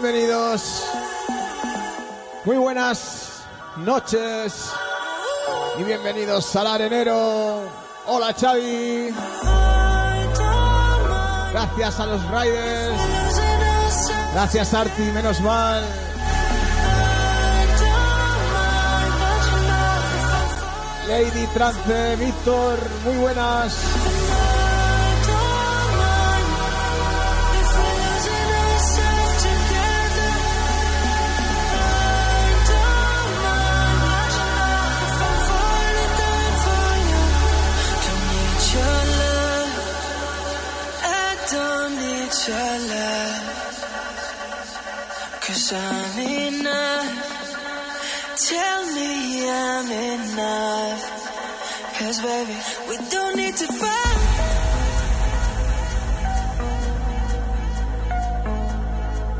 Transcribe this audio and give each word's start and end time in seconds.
bienvenidos. 0.00 0.82
Muy 2.44 2.56
buenas 2.56 3.44
noches 3.76 4.72
y 5.78 5.84
bienvenidos 5.84 6.56
al 6.56 6.66
arenero. 6.66 7.68
Hola 8.06 8.34
Xavi. 8.34 9.14
Gracias 11.52 12.00
a 12.00 12.06
los 12.06 12.20
riders. 12.28 13.02
Gracias 14.32 14.74
Arti, 14.74 15.02
menos 15.12 15.40
mal. 15.40 15.84
Lady 21.06 21.46
Trance, 21.54 22.16
Víctor, 22.16 22.78
muy 23.04 23.16
buenas. 23.18 23.76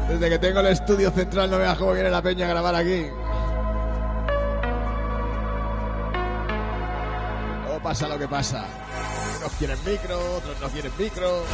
Desde 0.09 0.31
que 0.31 0.39
tengo 0.39 0.61
el 0.61 0.69
estudio 0.69 1.11
central 1.11 1.51
no 1.51 1.59
veas 1.59 1.77
cómo 1.77 1.93
viene 1.93 2.09
la 2.09 2.23
peña 2.23 2.47
a 2.47 2.49
grabar 2.49 2.75
aquí. 2.75 3.07
O 7.71 7.83
pasa 7.83 8.09
lo 8.09 8.19
que 8.19 8.29
pasa. 8.29 8.65
Unos 9.41 9.53
quieren 9.59 9.79
micro, 9.85 10.37
otros 10.37 10.59
no 10.59 10.69
quieren 10.69 10.93
micro. 10.97 11.45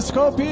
Escopia. 0.00 0.49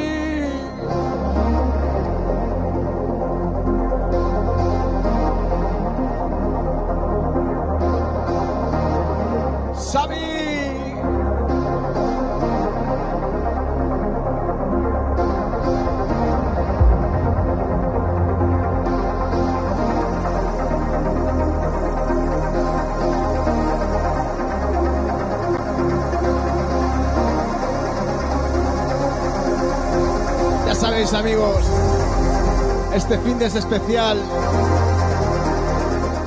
Viernes 33.48 33.64
especial. 33.64 34.22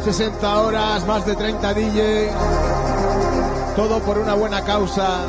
60 0.03 0.59
horas, 0.59 1.05
más 1.05 1.23
de 1.23 1.35
30 1.35 1.73
DJ. 1.75 2.31
Todo 3.75 3.99
por 3.99 4.17
una 4.17 4.33
buena 4.33 4.63
causa. 4.63 5.19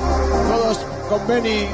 Todos 0.48 0.78
con 1.10 1.26
Benny. 1.26 1.68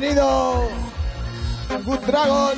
Venido 0.00 0.68
Good 1.84 1.98
Dragon. 2.06 2.56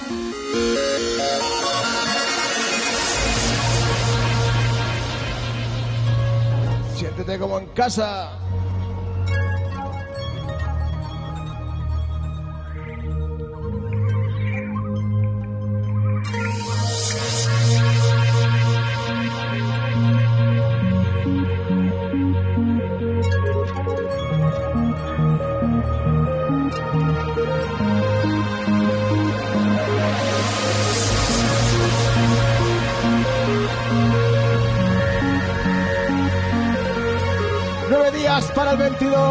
Siéntete 6.96 7.38
como 7.38 7.58
en 7.58 7.66
casa. 7.68 8.19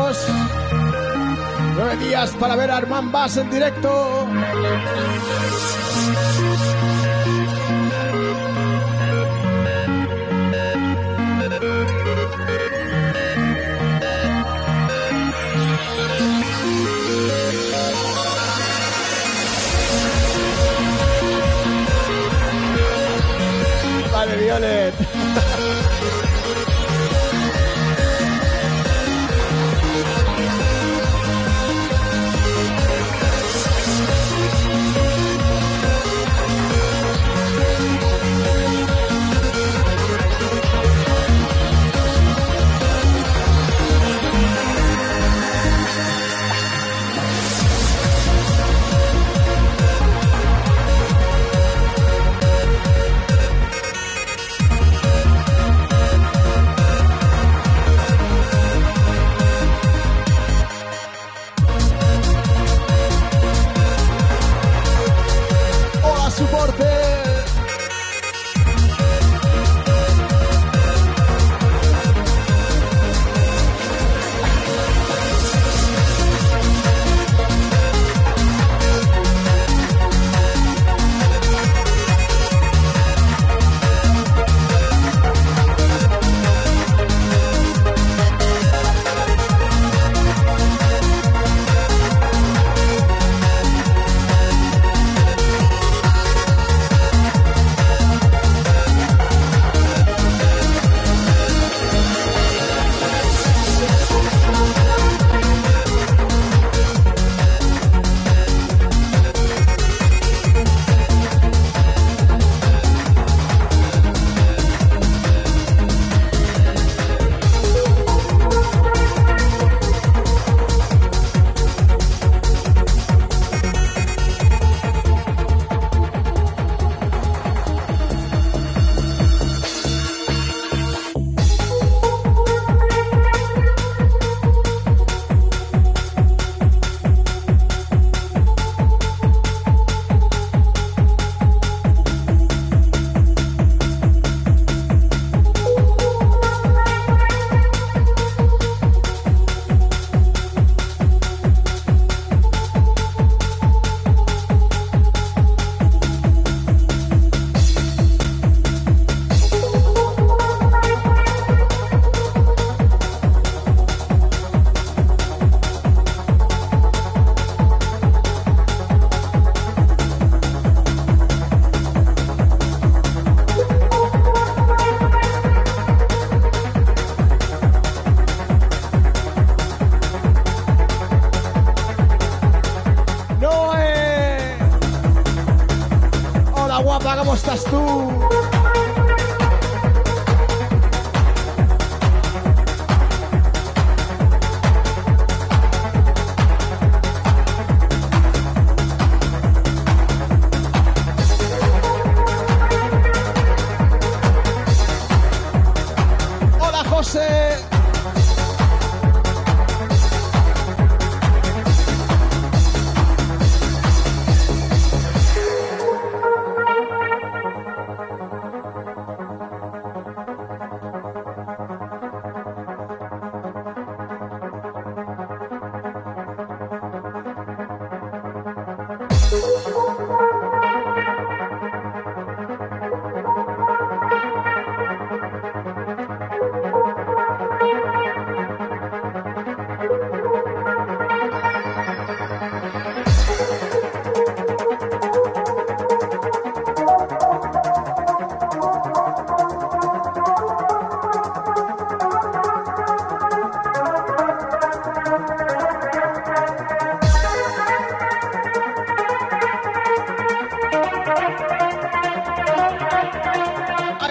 22. 0.10 0.28
Nueve 1.76 1.98
días 1.98 2.32
para 2.40 2.56
ver 2.56 2.72
a 2.72 2.78
Armand 2.78 3.12
Bass 3.12 3.38
en 3.38 3.50
directo. 3.50 4.28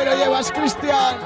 lo 0.08 0.16
llevas, 0.16 0.52
Cristian. 0.52 1.18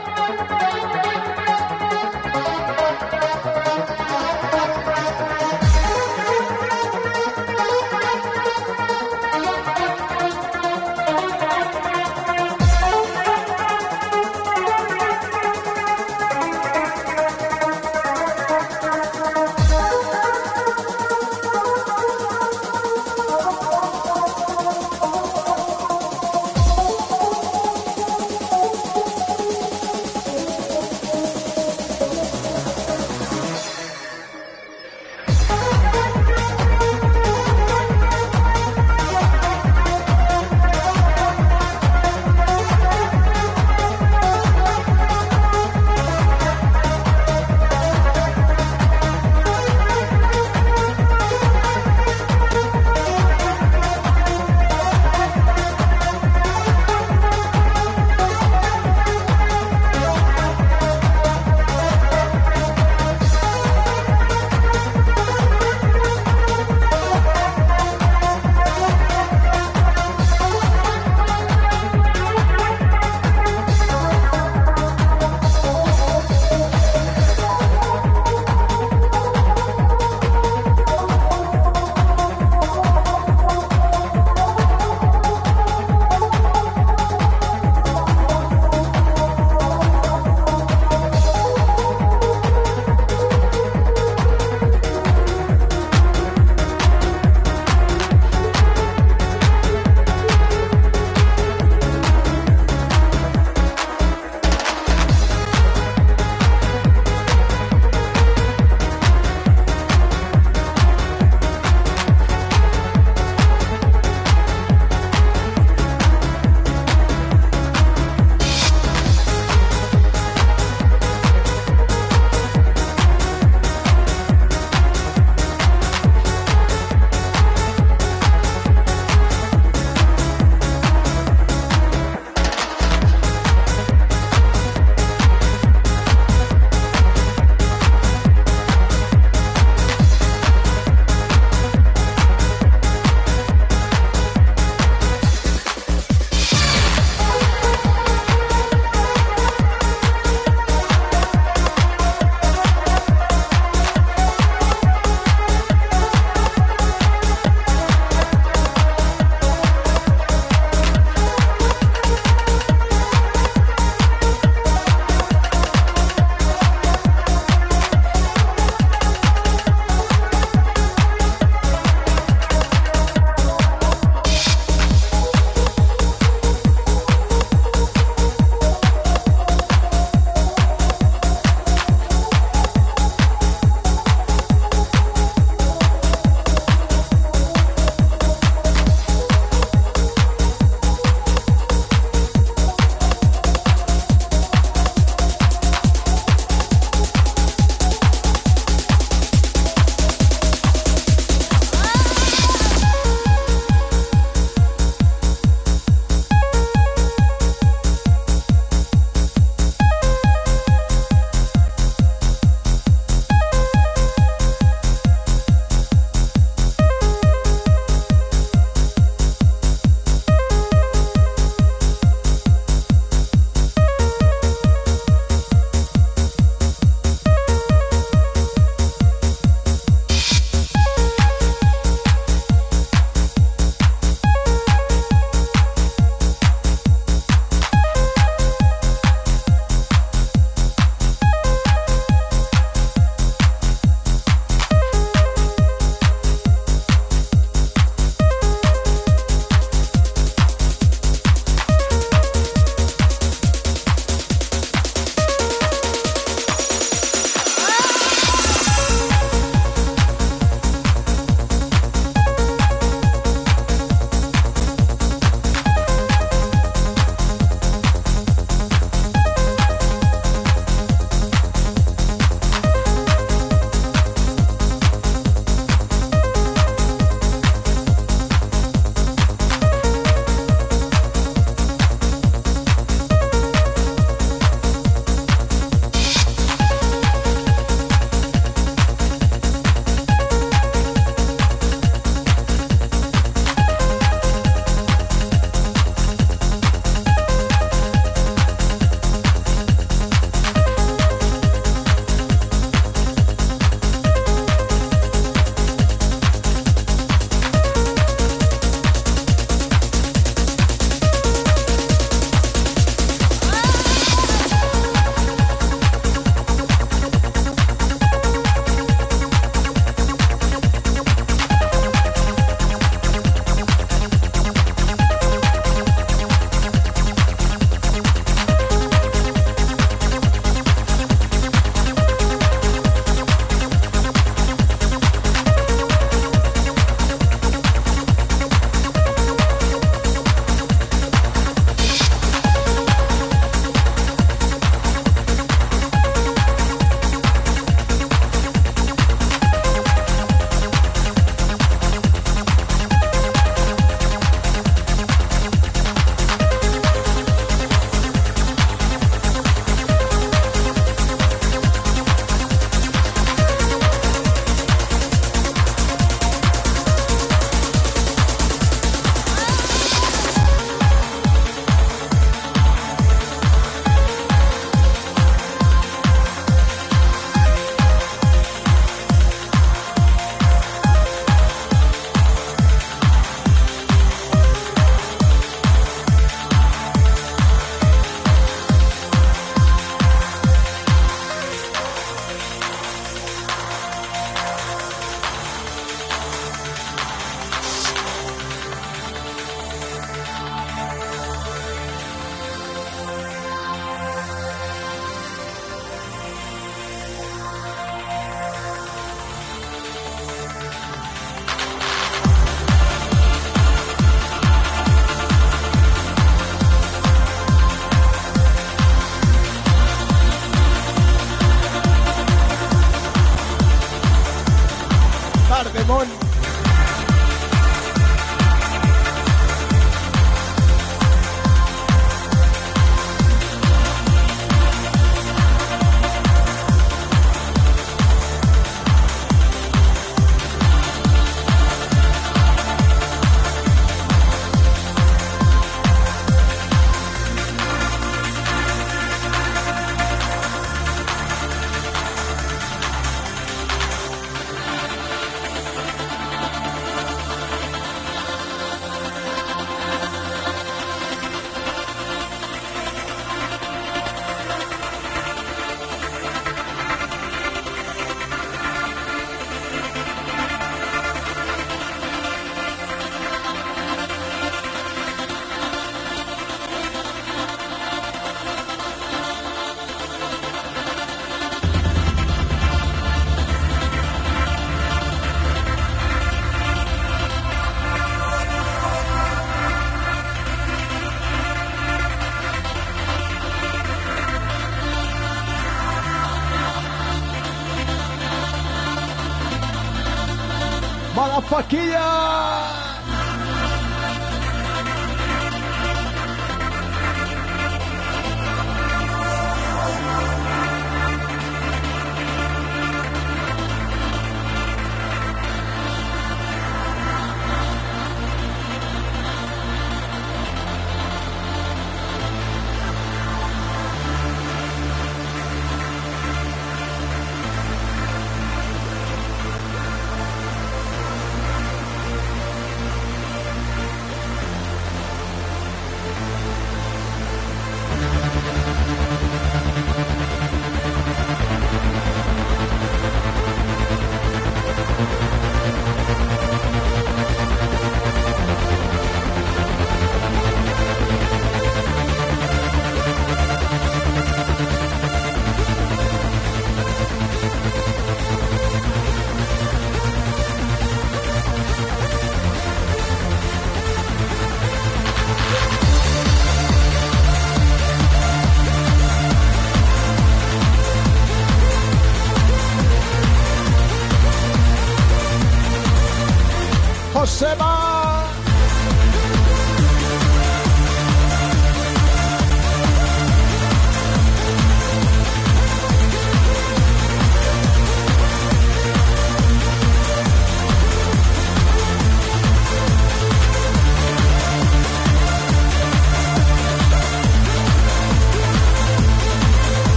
Faquilla. 501.72 502.01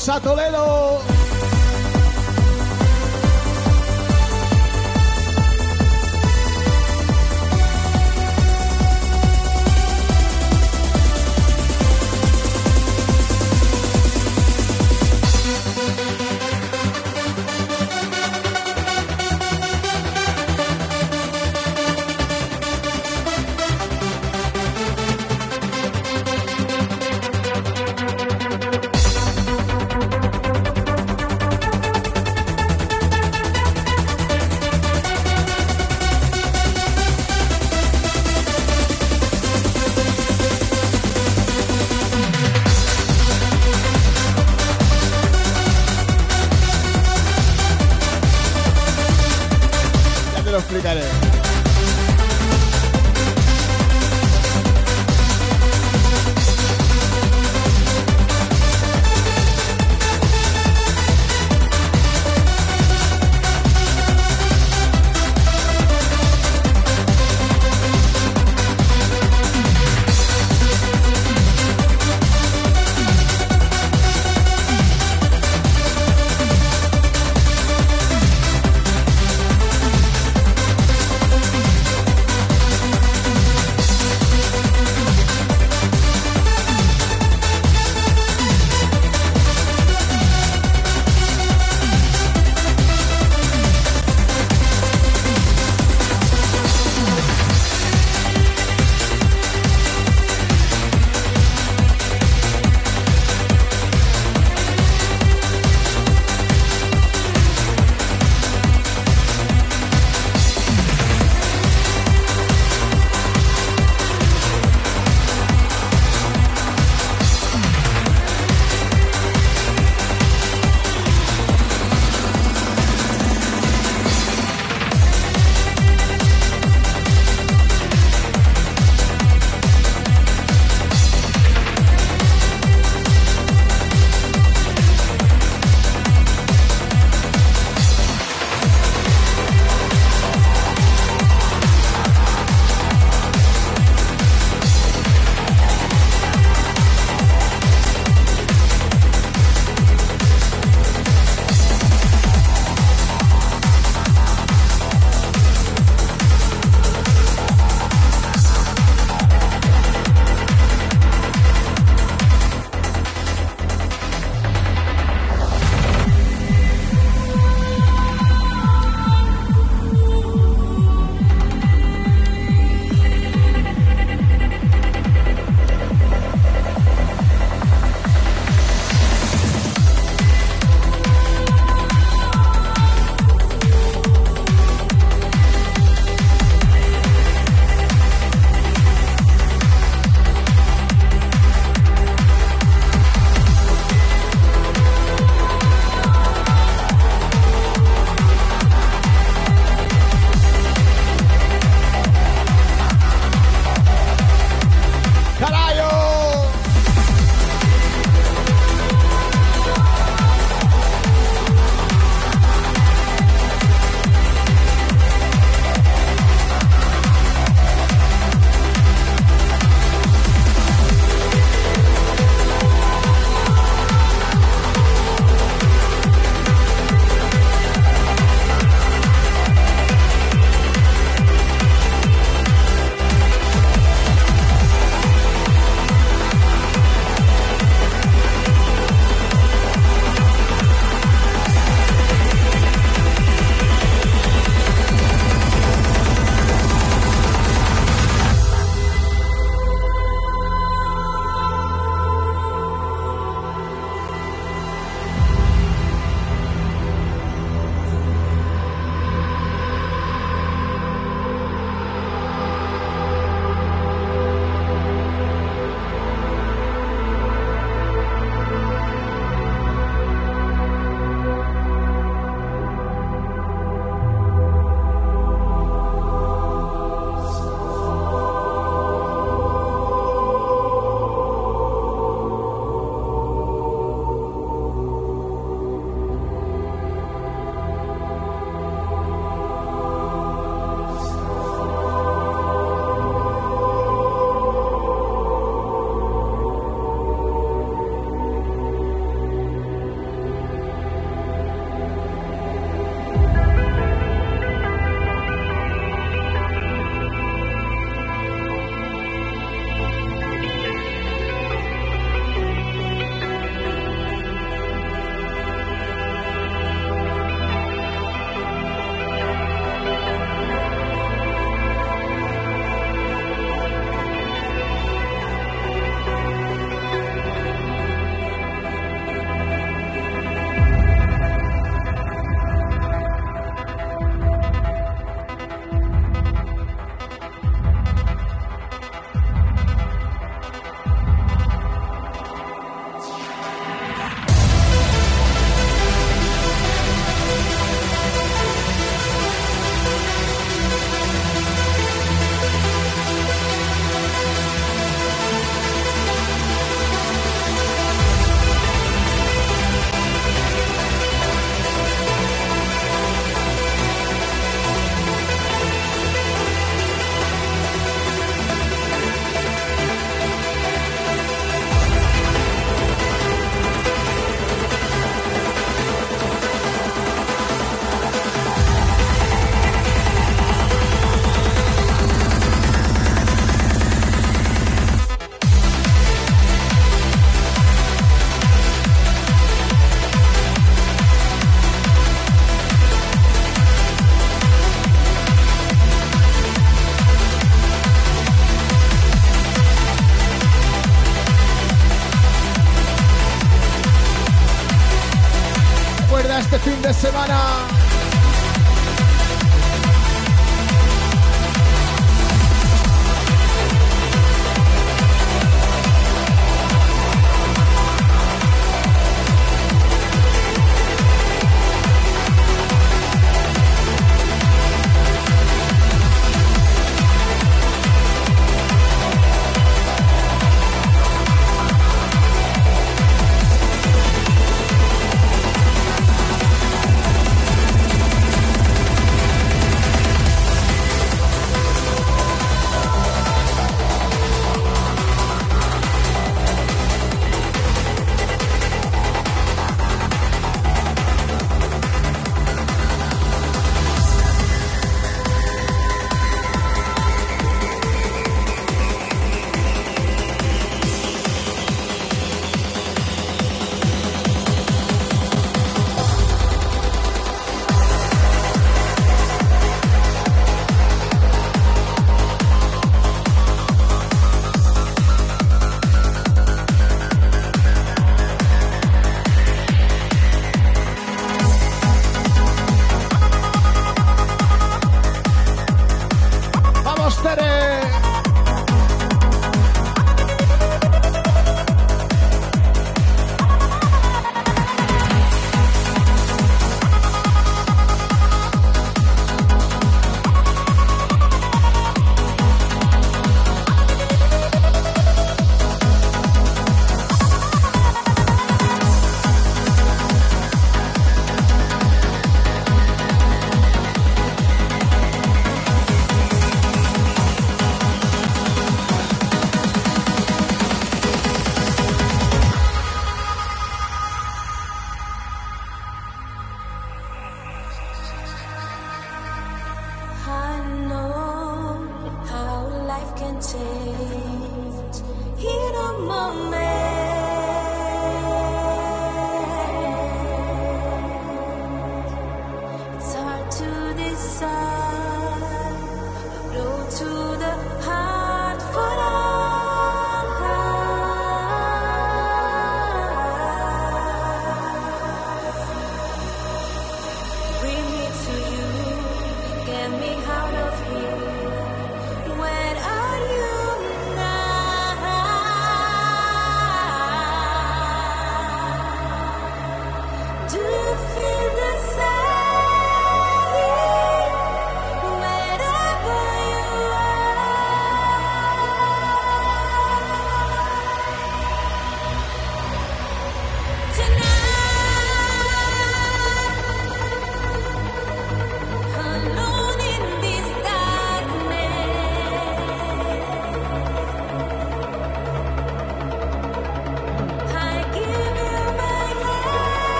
Chatolet. 0.00 0.49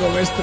Me. 0.00 0.35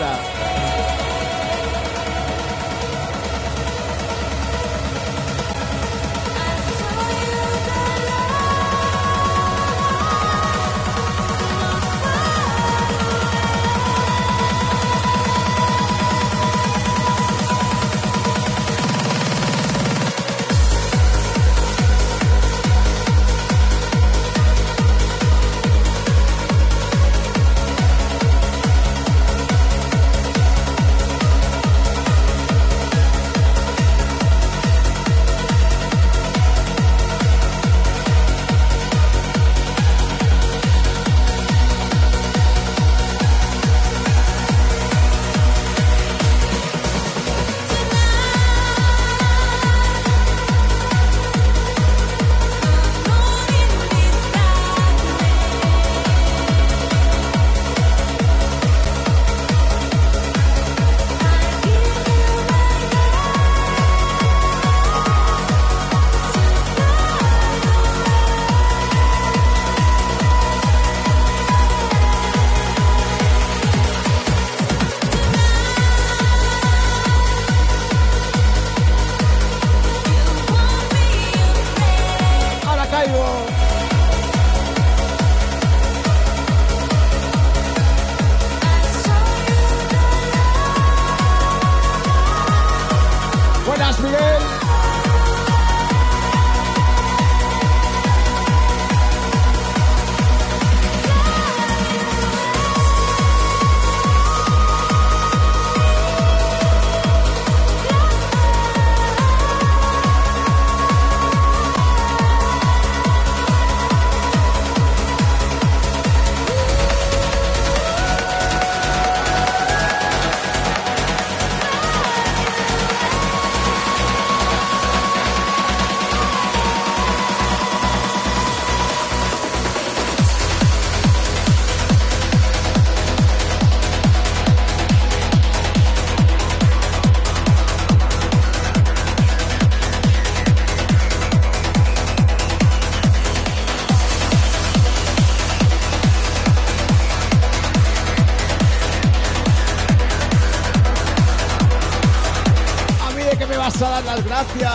No 153.79 153.87
caigo, 153.87 153.89
maestra. 153.89 154.01
las 154.01 154.25
gracias. 154.25 154.73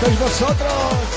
Sois 0.00 0.18
vosotros. 0.18 1.09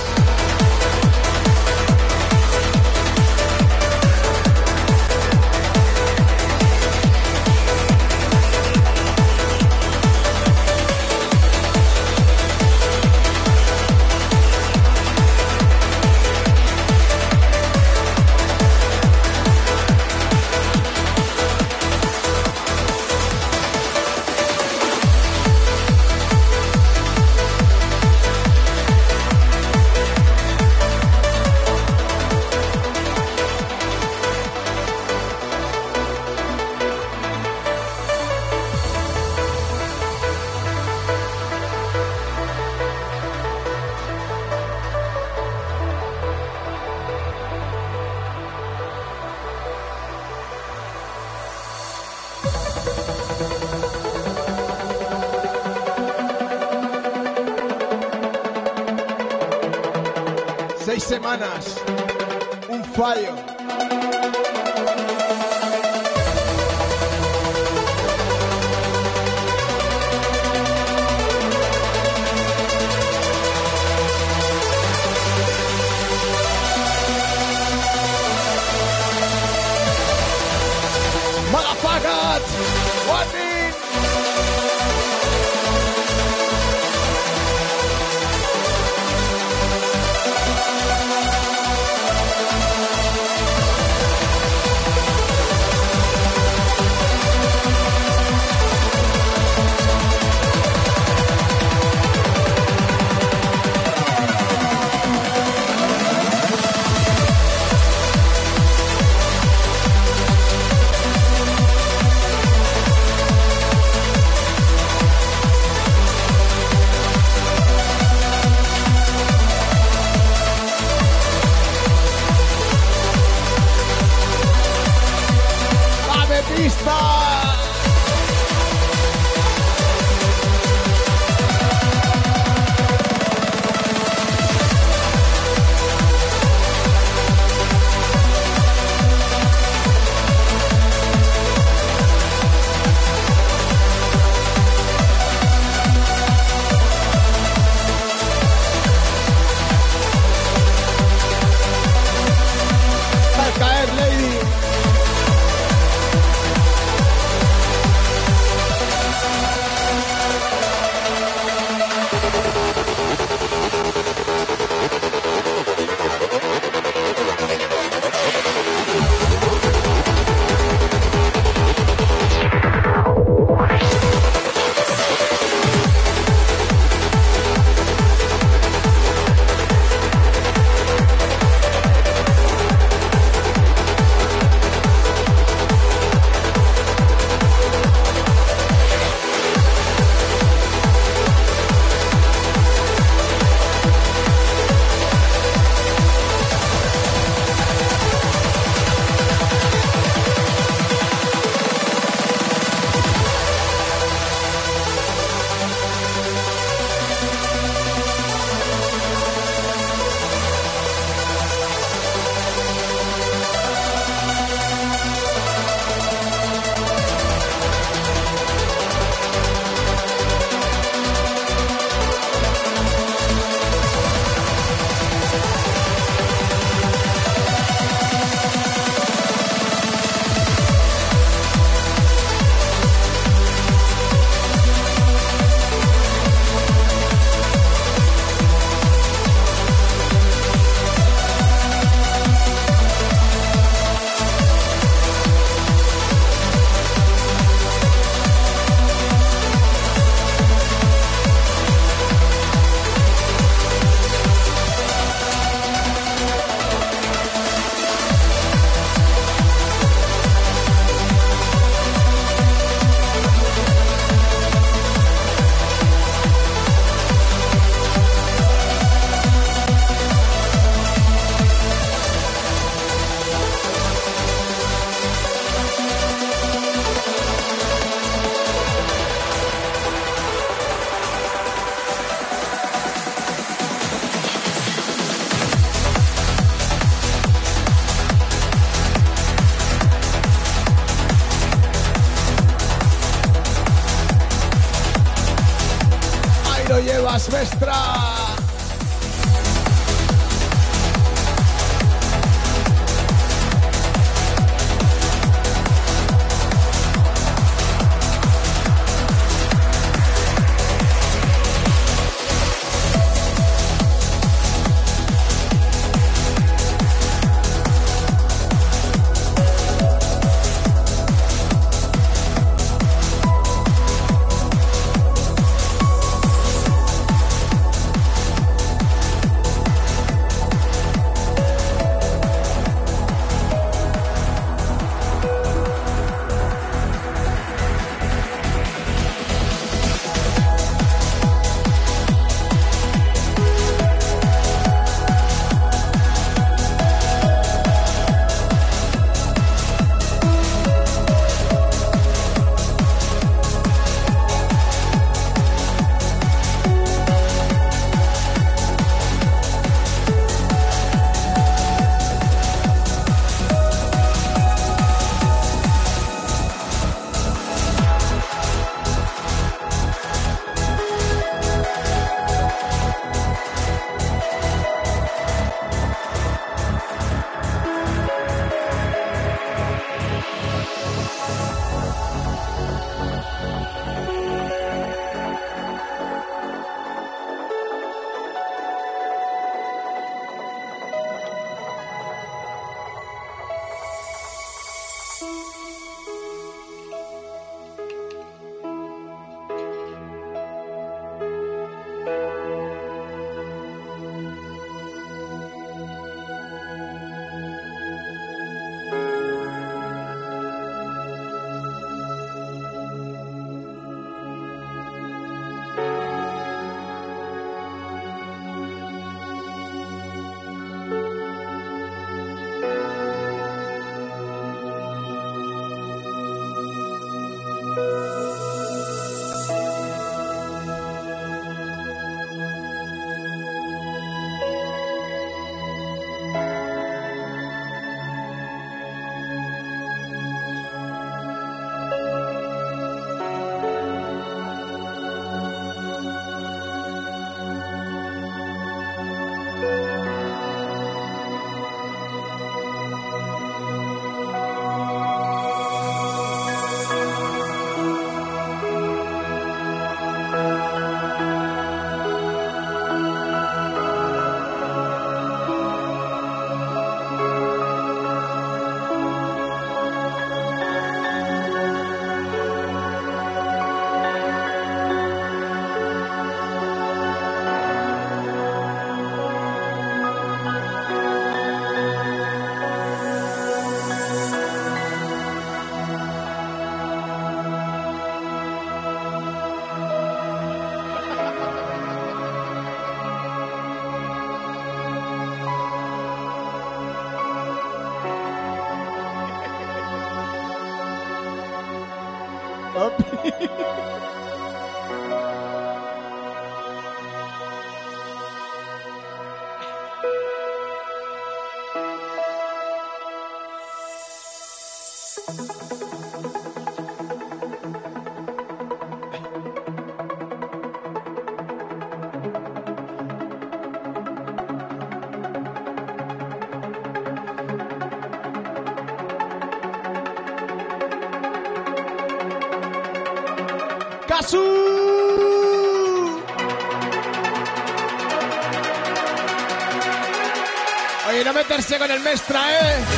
Con 541.83 541.91
el 541.91 541.99
Mestra, 541.99 542.39
¿eh? 542.49 542.92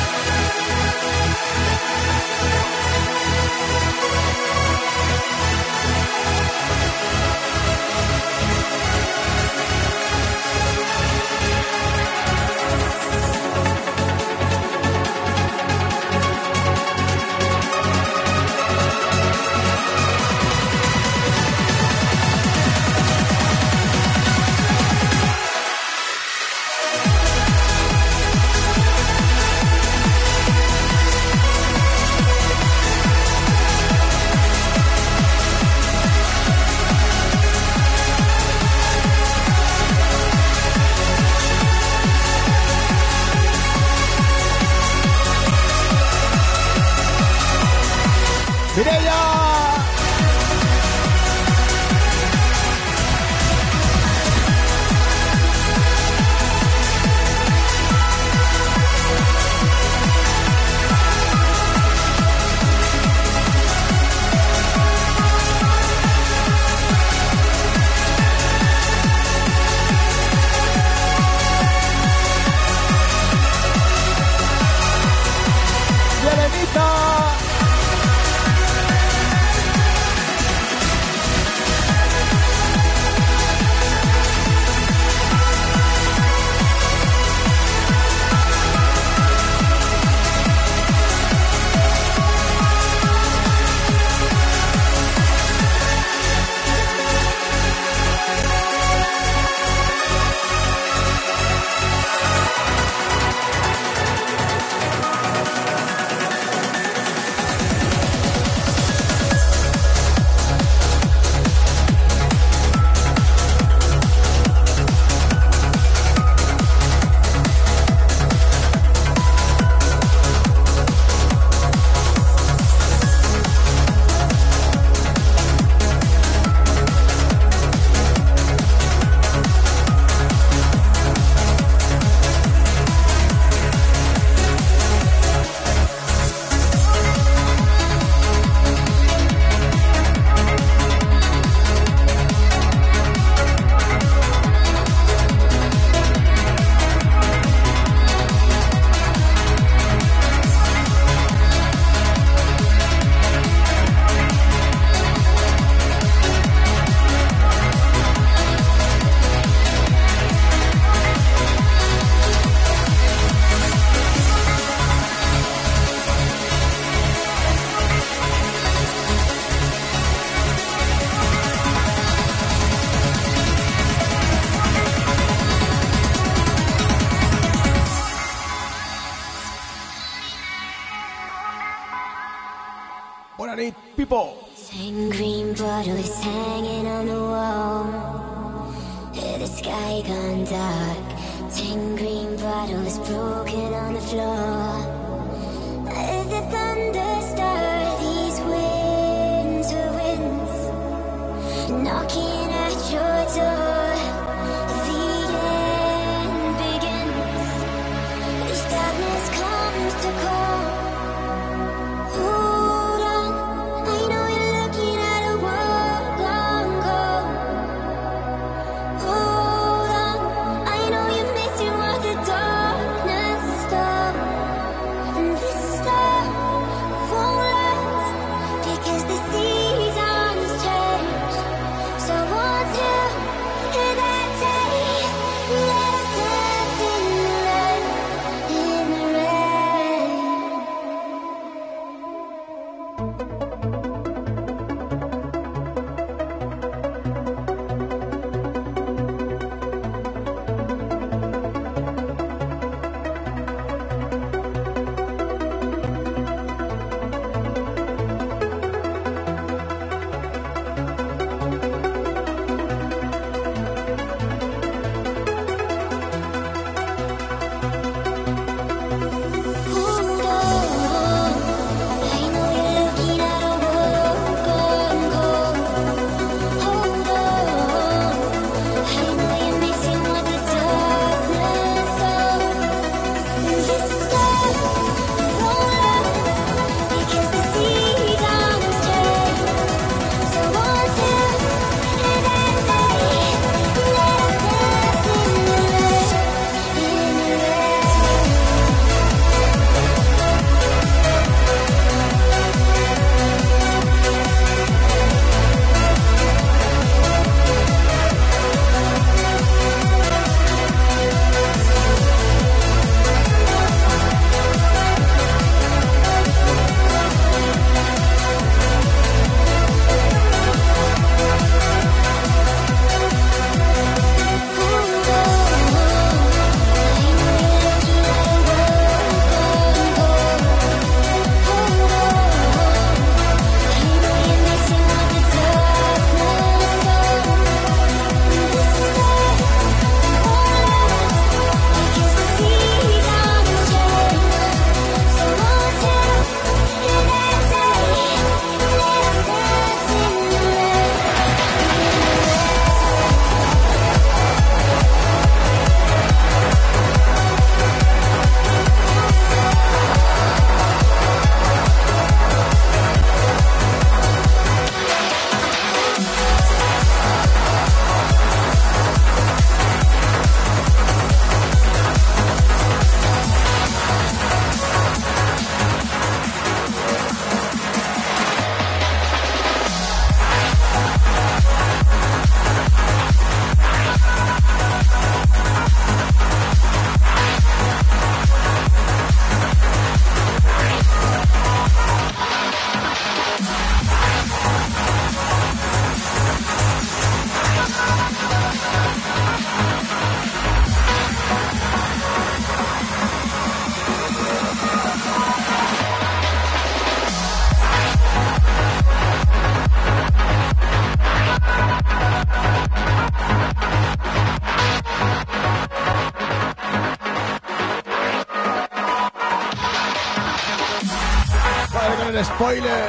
Spoiler. 422.46 422.85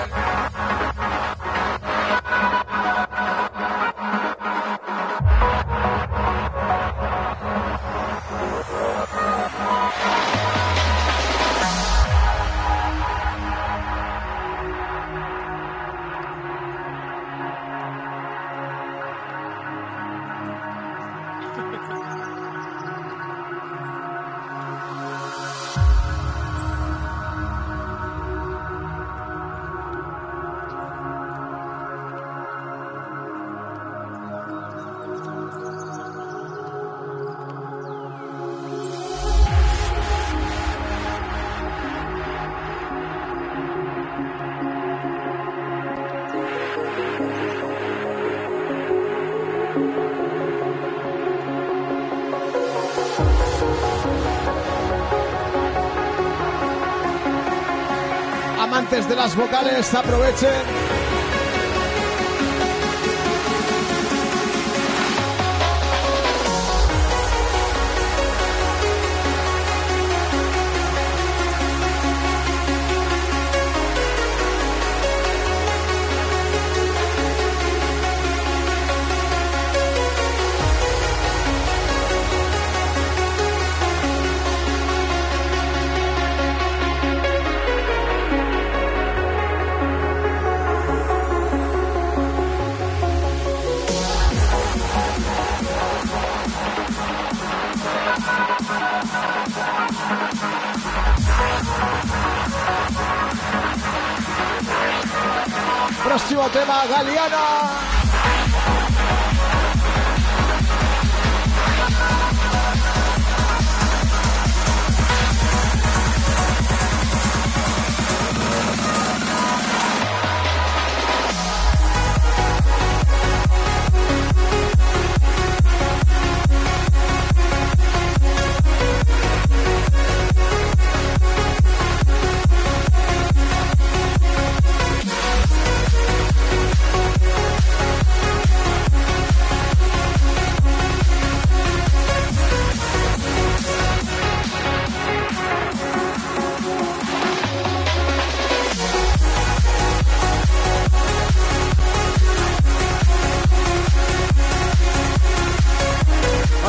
las 59.18 59.36
vocales 59.36 59.94
aprovechen. 59.94 60.87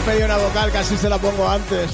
pedido 0.09 0.25
una 0.25 0.39
vocal, 0.39 0.73
casi 0.73 0.97
se 0.97 1.09
la 1.09 1.19
pongo 1.19 1.47
antes. 1.47 1.91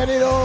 bienvenidos. 0.00 0.39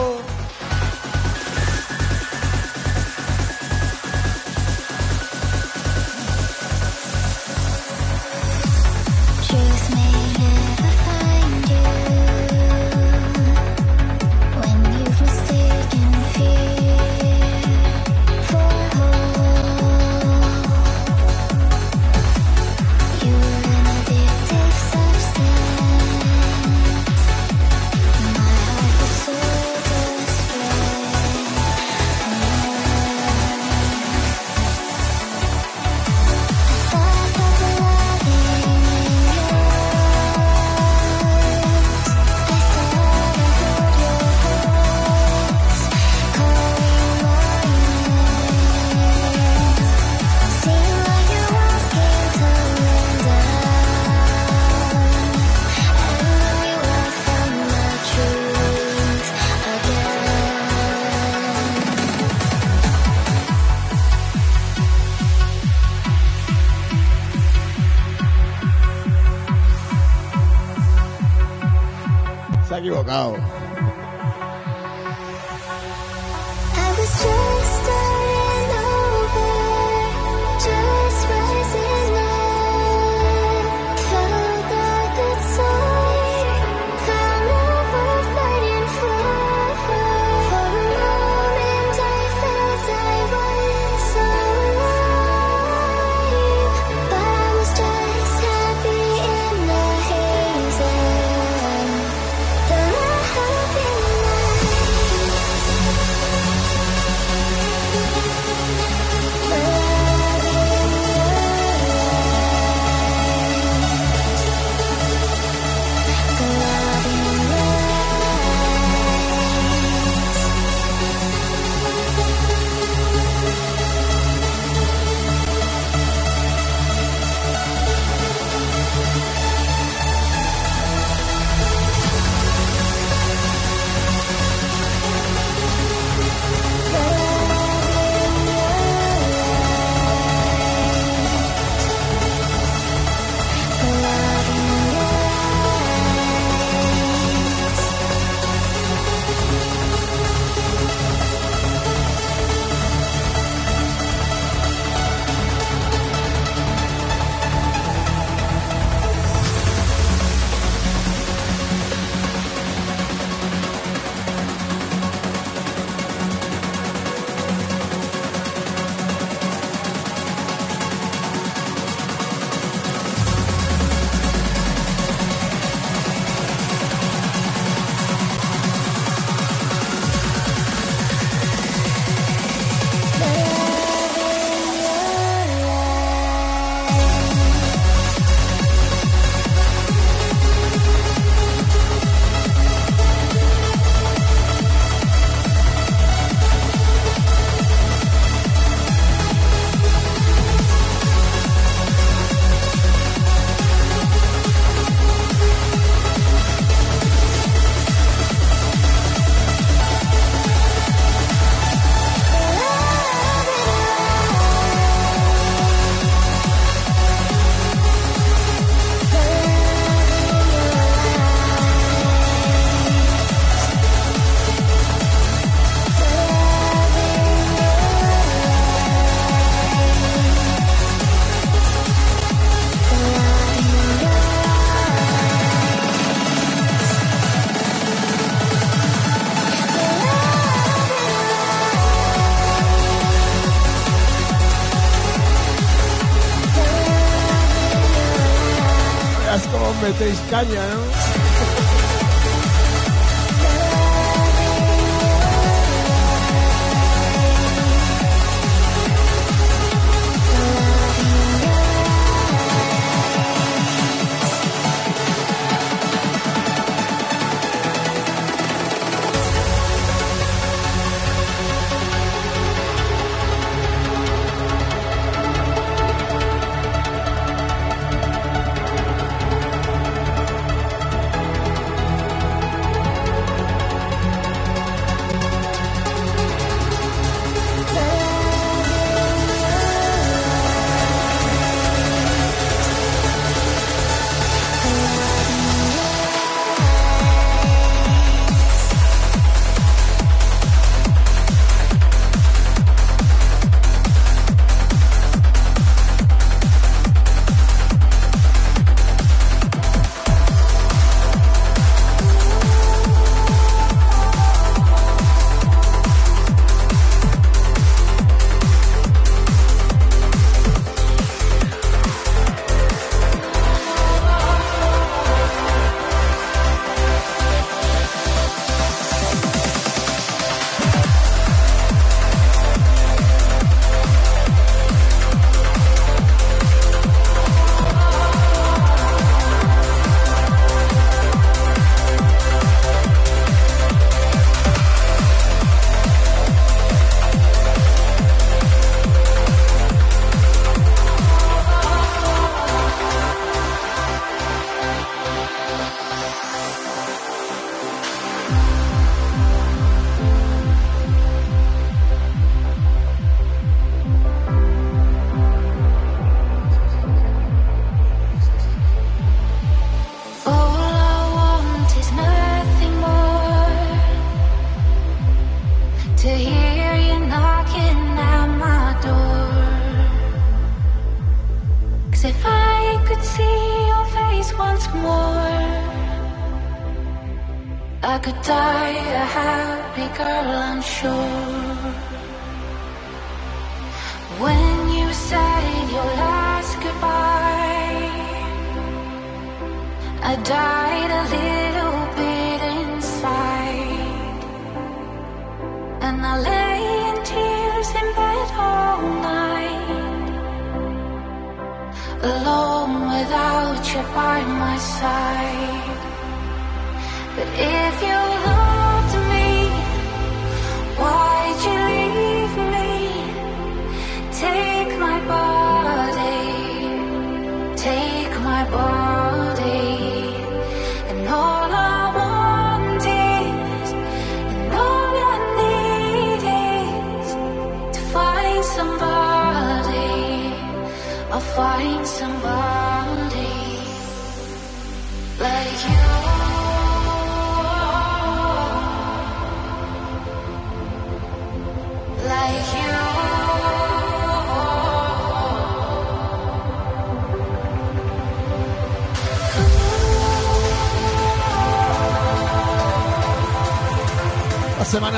Caña, 250.36 250.68
¿no? 250.68 250.74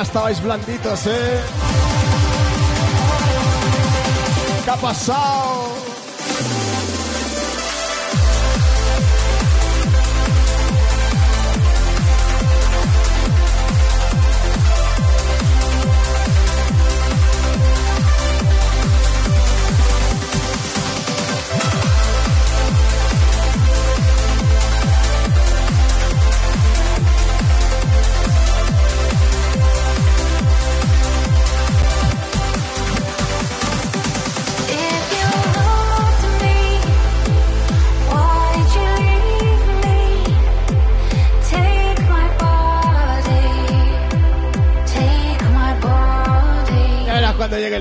estabais 0.02 0.40
blanditos, 0.40 1.06
¿eh? 1.06 1.40
¿Qué 4.64 4.70
ha 4.70 4.76
pasado? 4.76 5.47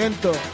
contento. 0.00 0.49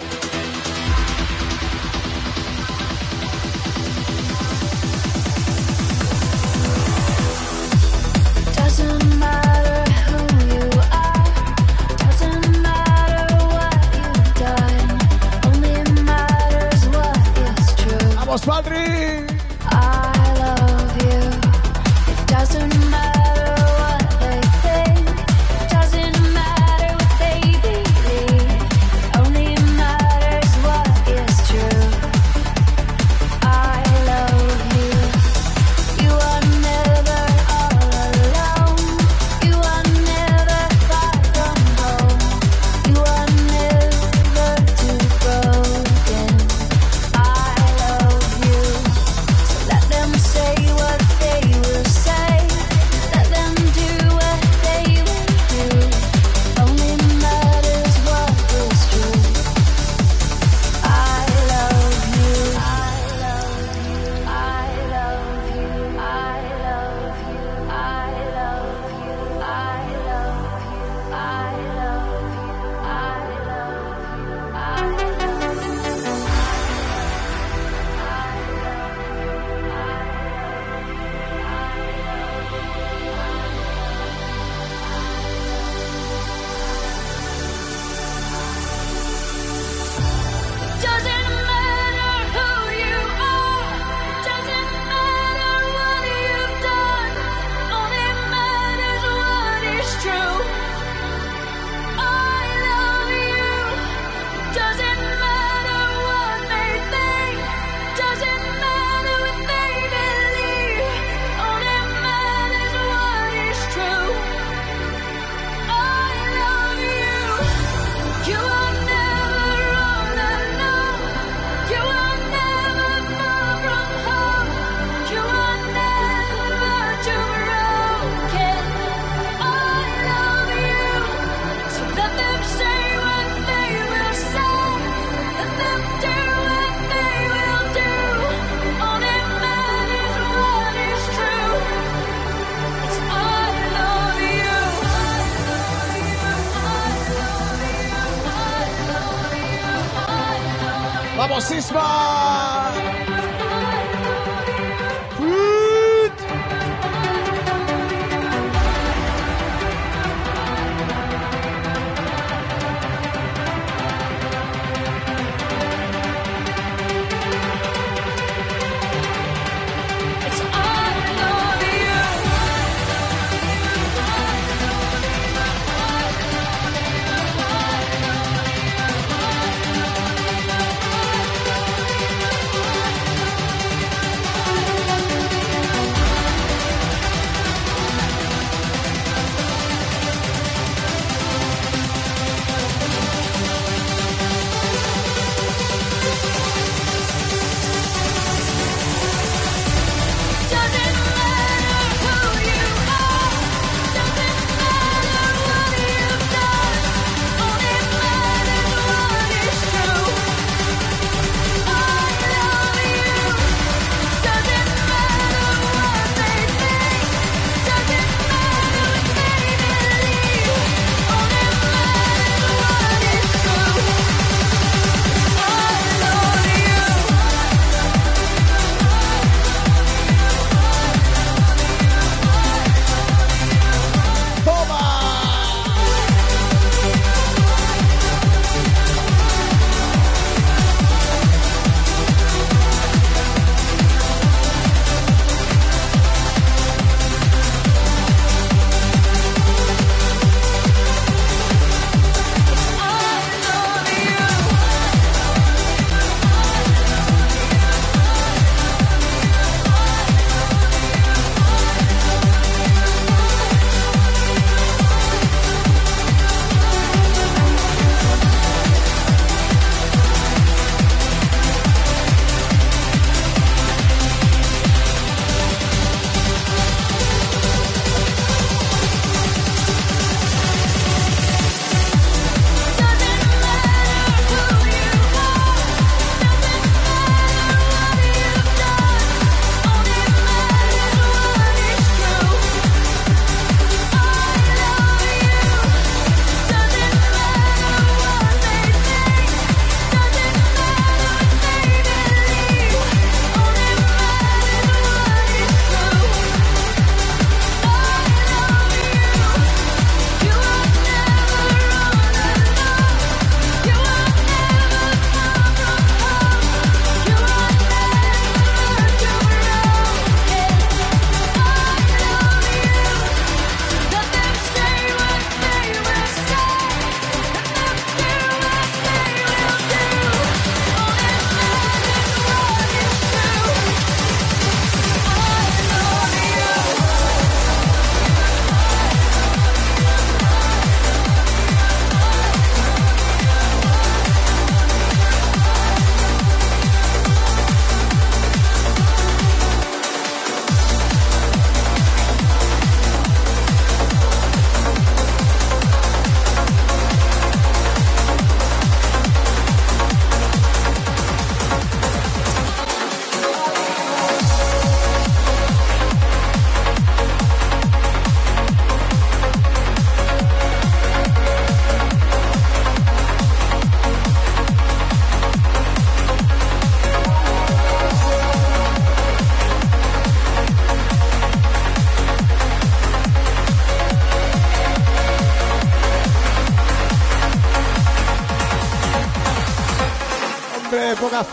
Heard 390.97 391.27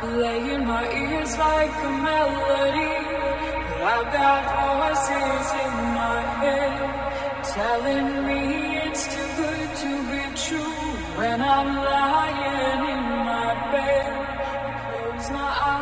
play 0.00 0.54
in 0.54 0.66
my 0.66 0.84
ears 0.92 1.36
like 1.38 1.70
a 1.70 1.90
melody. 2.06 2.94
I've 3.92 4.08
got 4.12 4.42
voices 4.62 5.46
in 5.64 5.74
my 6.00 6.20
head 6.42 6.74
telling 7.58 8.08
me 8.26 8.40
it's 8.86 9.04
too 9.14 9.30
good 9.42 9.68
to 9.82 9.92
be 10.10 10.22
true. 10.46 10.82
When 11.18 11.40
I'm 11.40 11.70
lying 11.76 12.80
in 12.94 13.04
my 13.30 13.50
bed, 13.72 14.12
I 14.54 14.74
close 14.86 15.30
my 15.30 15.50
eyes 15.66 15.81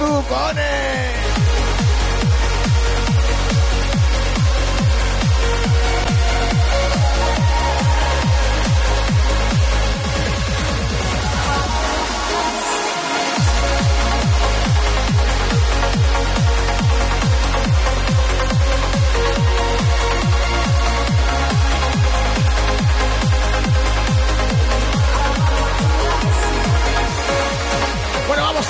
Bubones. 0.00 1.09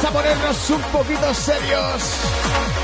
A 0.05 0.11
ponernos 0.11 0.71
un 0.71 0.83
poquito 0.83 1.35
serios. 1.35 2.80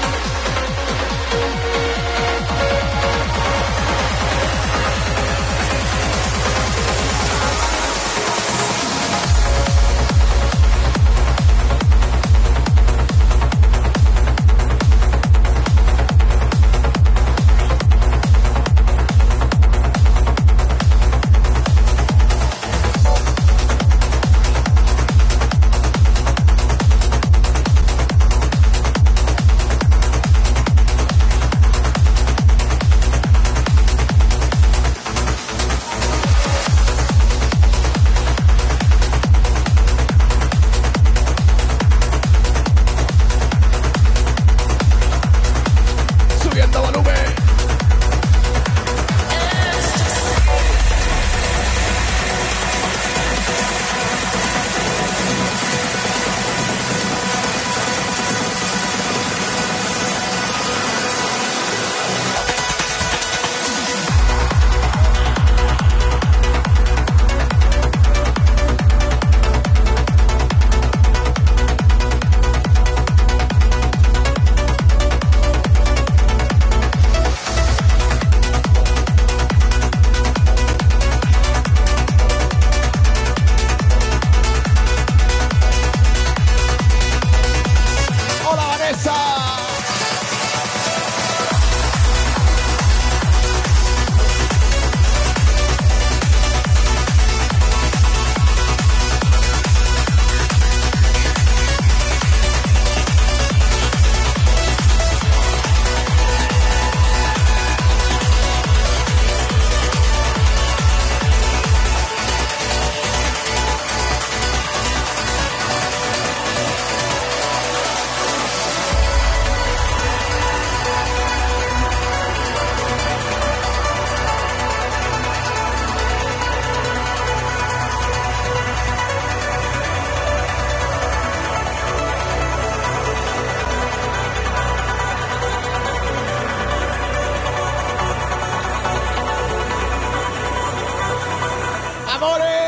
¡Amores! 142.17 142.66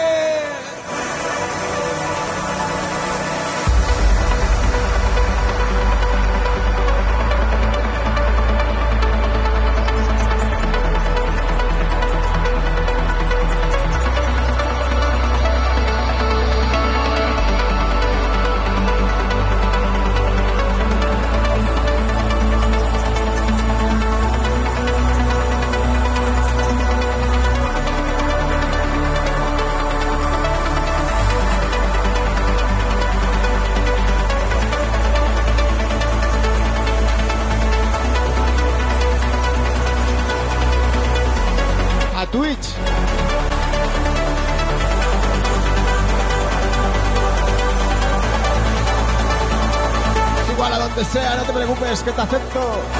Preocupes, 51.88 52.02
que 52.02 52.12
te 52.12 52.20
acepto. 52.20 52.97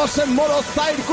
Nos 0.00 0.12
ponemos 0.12 0.18
en 0.18 0.34
modo 0.34 0.62
Circus. 0.62 1.09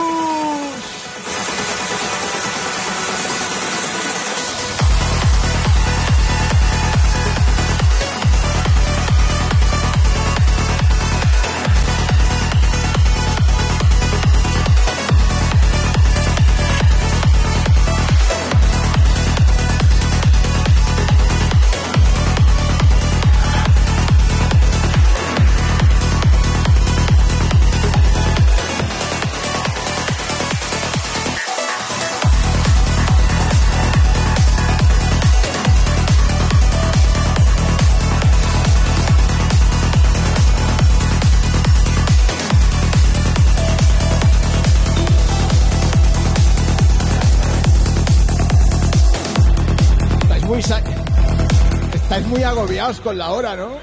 Agobiados 52.47 53.01
con 53.01 53.17
la 53.17 53.31
hora, 53.31 53.55
¿no? 53.55 53.76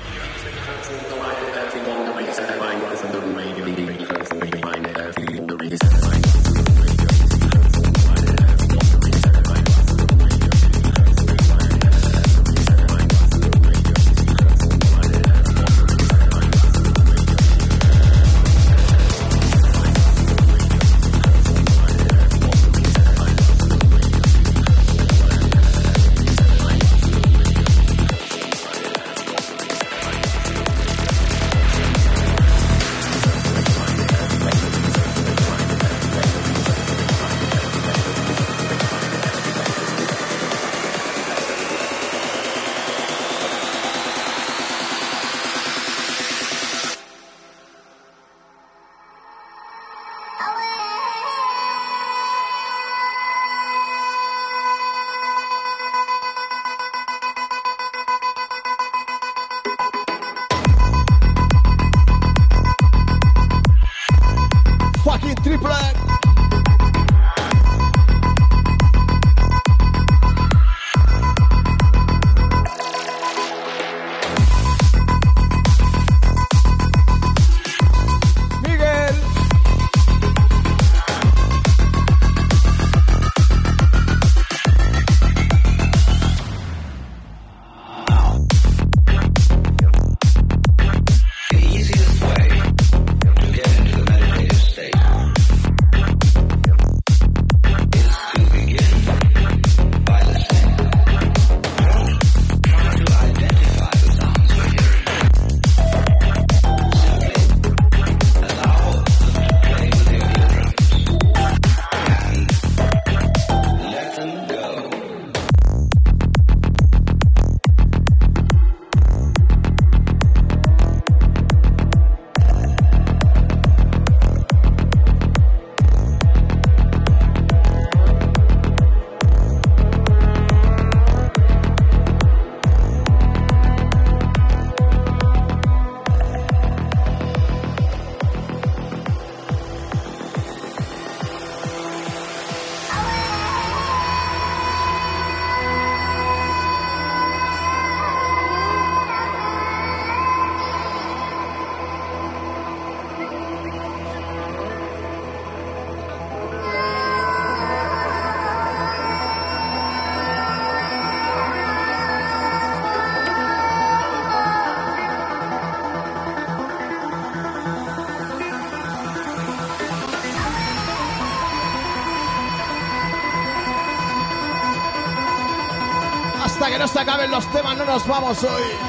se 176.94 177.00
acaben 177.00 177.28
los 177.28 177.44
temas, 177.50 177.76
no 177.76 177.84
nos 177.84 178.06
vamos 178.06 178.44
hoy. 178.44 178.83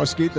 måske 0.00 0.30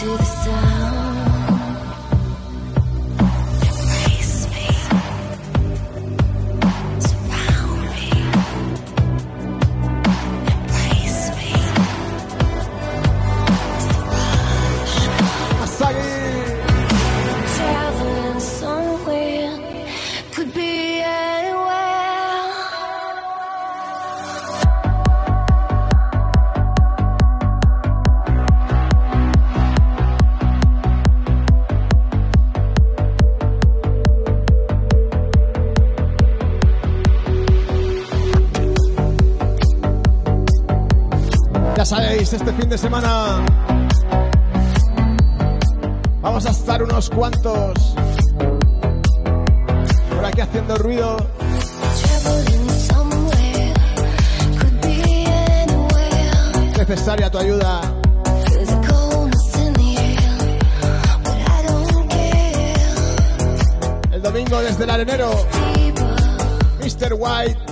to 0.00 0.16
the 0.16 0.37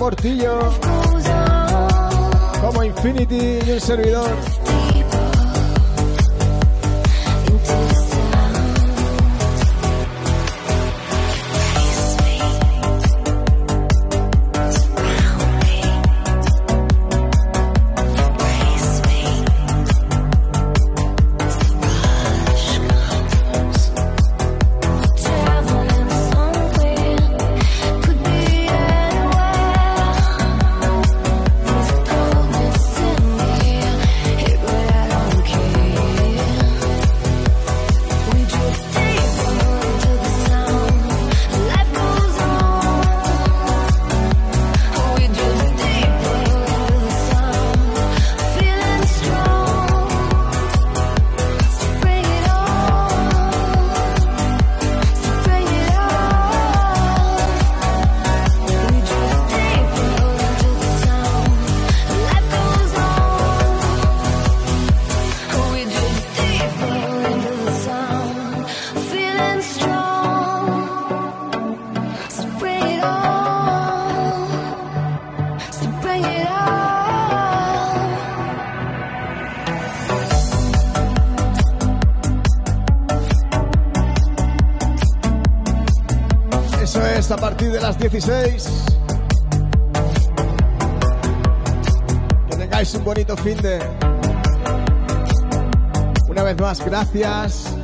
Portillo, 0.07 0.57
como 2.61 2.81
Infinity 2.81 3.59
y 3.67 3.71
un 3.71 3.81
servidor. 3.81 4.29
16. 88.09 88.85
Que 92.49 92.55
tengáis 92.55 92.93
un 92.93 93.03
bonito 93.03 93.35
fin 93.35 93.57
de. 93.57 93.79
Una 96.29 96.43
vez 96.43 96.57
más, 96.57 96.85
gracias 96.85 97.75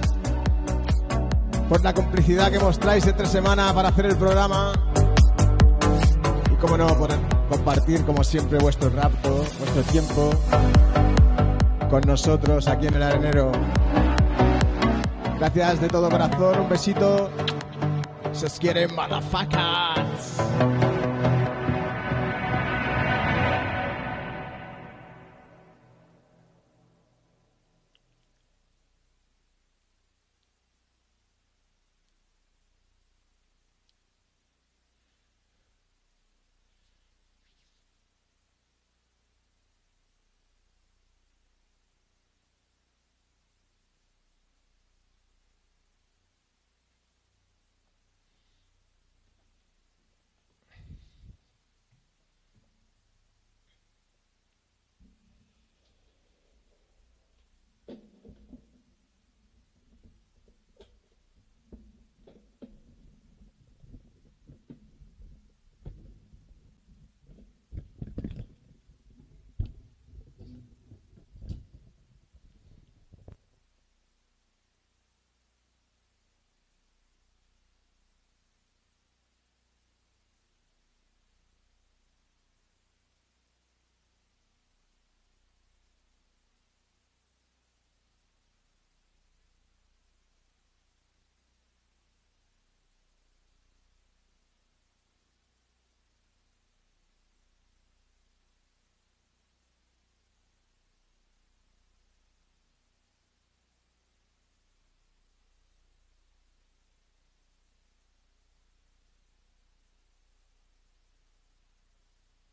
por 1.67 1.83
la 1.83 1.93
complicidad 1.93 2.51
que 2.51 2.59
mostráis 2.59 3.05
entre 3.05 3.25
semana 3.25 3.73
para 3.73 3.89
hacer 3.89 4.05
el 4.05 4.15
programa. 4.15 4.71
Y 6.49 6.55
como 6.55 6.77
no, 6.77 6.87
por 6.97 7.09
compartir 7.49 8.05
como 8.05 8.23
siempre 8.23 8.59
vuestro 8.59 8.89
rapto, 8.91 9.43
vuestro 9.59 9.81
tiempo 9.91 10.29
con 11.89 12.01
nosotros 12.07 12.69
aquí 12.69 12.87
en 12.87 12.93
el 12.93 13.03
arenero. 13.03 13.51
Gracias 15.37 15.81
de 15.81 15.89
todo 15.89 16.09
corazón, 16.09 16.61
un 16.61 16.69
besito. 16.69 17.29
just 18.43 18.59
get 18.59 18.75
getting 18.75 18.97
motherfuckers. 18.97 20.92